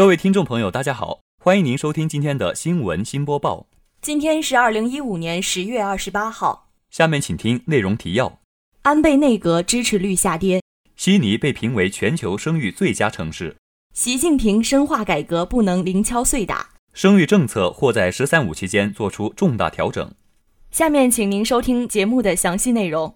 [0.00, 3.66] 各位听众朋友，大家好，欢迎您收听今天的新闻新播报。
[4.00, 6.70] 今天是二零一五年十月二十八号。
[6.88, 8.40] 下面请听内容提要：
[8.80, 10.62] 安倍内阁支持率下跌，
[10.96, 13.56] 悉尼被评为全球生育最佳城市；
[13.92, 20.10] 习近平深化改革不能零敲碎打，生育政策或在“十三五”期间做出重大调整。
[20.70, 23.14] 下面请您收听节目的详细内容。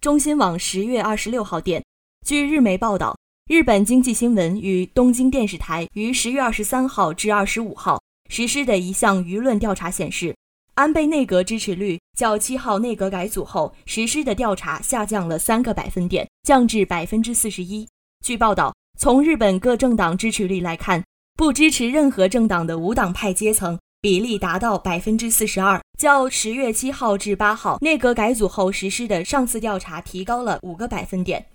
[0.00, 1.84] 中新网十月二十六号电，
[2.26, 3.18] 据日媒报道。
[3.48, 10.34] 日本经济新闻与东京电视台于十月二十三号至二十五号实施的一项舆论调查显示，
[10.74, 17.86] 安倍内阁支持率较七号内阁改组后实施的调查下降了三个百分点，降至百分之四十一。
[18.24, 21.04] 据报道，从日本各政党支持率来看，
[21.36, 31.46] 不支持任何政党的无党派阶层比例达到百分之四十二，较十月七号至八号内阁改组后实施的上次调查提高了五个百分点。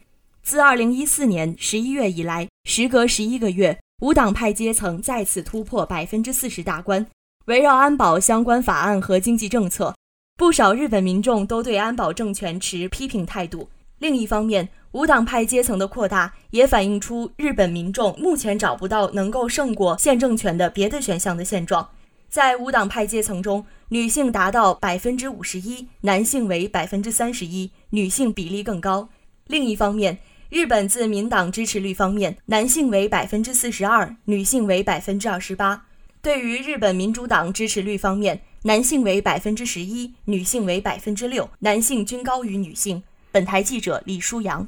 [0.43, 7.05] 自二零一四年十一月以来，时隔十一个月，无党派阶层再次突破百分之四十大关。
[7.45, 9.95] 围绕安保相关法案和经济政策，
[10.37, 13.69] 不少日本民众都对安保政权持批评态度。
[13.99, 21.87] 另一方面，无党派阶层的扩大也反映出日本民众目前找不到能够胜过现政权的别的选项的现状。
[22.27, 29.09] 在无党派阶层中，女性达到百分之五十一，男性为百分之三十一，女性比例更高。
[29.47, 30.19] 另一方面，
[30.51, 35.85] 日本自民党支持率方面，男性为百分之四十二，女性为百分之二十八。
[36.21, 43.01] 对于日本民主党支持率方面，男性为百分之十一，女性为百分之六，男性均高于女性。
[43.31, 44.67] 本台记者李舒阳。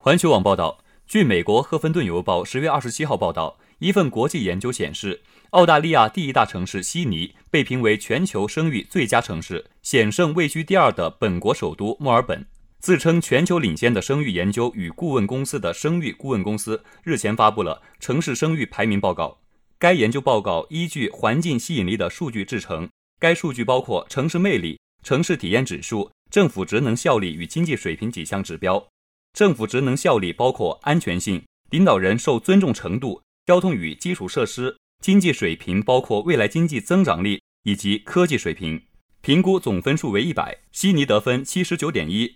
[0.00, 12.44] 环球网报道，据美国《赫芬顿邮报》十月二十七号报道，一份国际研究显示，澳大利亚第一大城市悉尼被评为全球生育最佳城市，险胜位居第二的本国首都墨尔本。
[12.80, 19.38] 自称全球领先的生育研究与顾问公司的生育顾问公司日前发布了城市生育排名报告。
[19.78, 22.88] 该研究报告依据环境吸引力的数据制成，
[23.20, 28.88] 该数据包括城市魅力、城市体验指数、政府职能效力与经济水平几项指标。
[29.32, 38.80] 政府职能效力包括安全性、领导人受尊重程度、交通与基础设施；经济水平包括未来经济增长力以及科技水平。
[39.20, 42.34] 评估总分数为一百，悉尼得分七十九点一。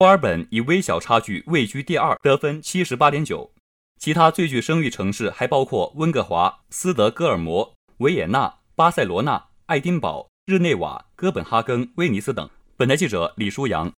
[0.00, 3.50] 墨尔本以微小差距位居第二，得分七十八点九。
[3.98, 12.48] 其他最具声誉城市还包括温哥华、斯德哥尔摩、维也纳、巴塞罗那、爱丁堡、日内瓦、哥本哈根、威尼斯等。
[12.78, 13.92] 本台记者李舒阳。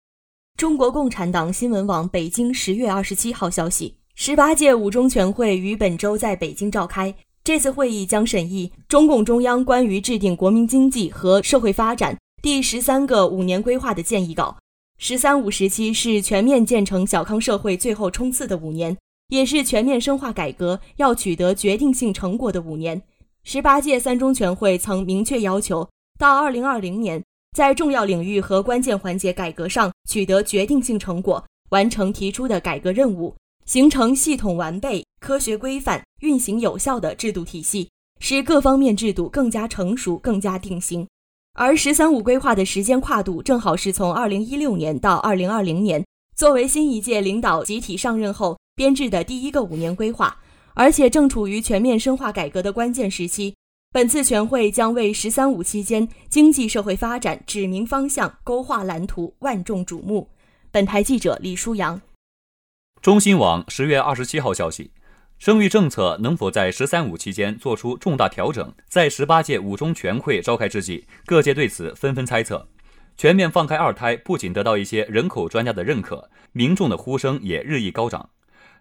[0.57, 7.15] 中国共产党新闻网北京十月二十七号消息：十八届五中全会于本周在北京召开。
[7.45, 14.57] 这次会议将审议中共中央关于制定国民经济和社会发展第十三个五年规划的建议稿。
[15.03, 18.95] “十三五”时期是全面建成小康社会最后冲刺的五年，
[19.29, 23.01] 也是全面深化改革要取得决定性成果的五年。
[23.43, 25.89] 十八届三中全会曾明确要求，
[26.19, 27.25] 到二零二零年，
[27.57, 33.35] 在重要领域和关键环节改革上取得决定性成果，完成提出的改革任务，
[33.65, 37.89] 形成系统完备、科学规范、运行有效的制度体系，
[38.19, 41.09] 使各方面制度更加成熟、更加定型。
[41.61, 46.03] 而“十三五”规划的时间跨度正好是从二零一六年到二零二零年，
[46.35, 50.39] 作为新一届领导集体上任后编制的第一个五年规划，
[50.73, 53.55] 而且正处于全面深化改革的关键时期。
[53.93, 60.31] 本次全会将为“十三五”期间经济社会发展指明方向、勾画蓝图，万众瞩目。
[60.71, 62.01] 本台记者李舒阳。
[63.03, 64.93] 中新网十月二十七号消息。
[65.41, 68.75] 生育政策能否在“十三五”期间做出重大调整？
[68.89, 72.69] 在十八届五中全会召开之际，各界对此纷纷猜测。
[73.17, 78.29] 全面放开二胎不仅得到一些人口专家的认可，民众的呼声也日益高涨。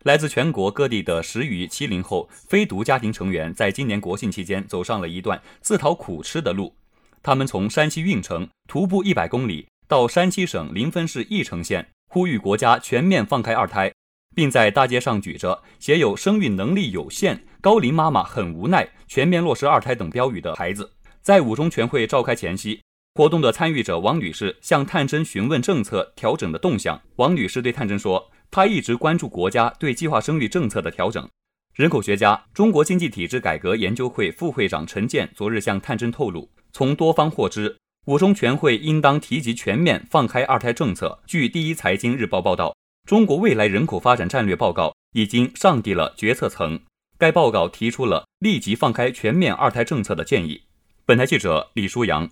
[0.04, 6.76] 来自全国各地的十余七零后非独家庭成员，在今年国庆期间走上了一段自讨苦吃的路。
[7.24, 13.94] 他们从山西运城徒步一百公里，到山西省临汾市翼城县，呼吁国家全面放开二胎。
[14.36, 20.90] 并在大街上举着写有“生育能力有限，高龄妈妈很无奈，全面落实二胎”等标语的牌子。
[21.22, 22.82] 在五中全会召开前夕，
[23.16, 27.02] 活动的参与者王女士向探针询问政策调整的动向。
[27.18, 31.28] 王女士对探针说：“她一直关注国家对计划生育政策的调整。”
[31.76, 41.22] 人口学家、中国经济体制改革研究会副会长陈建昨日向探针透露，从多方获知，五中全会应当提及全面放开二胎政策。
[41.26, 42.79] 据第一财经日报报道。
[43.10, 46.82] 中国未来人口发展战略报告已经上递了决策层。
[47.18, 50.62] 该报告提出了立即放开全面二胎政策的建议。
[51.08, 52.30] 本台记者李舒阳，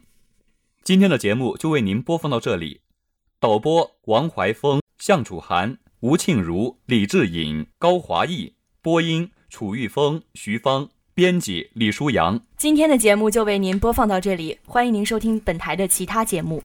[0.83, 2.81] 今天的节目就为您播放到这里。
[3.39, 8.53] 导播王怀峰、向楚涵、吴庆如、李志颖、高华毅，
[8.83, 10.87] 播音楚玉峰、徐芳。
[11.15, 12.39] 编辑李舒阳。
[12.55, 16.61] 今天的节目就为您播放到这里，欢迎您收听本台的其他节目。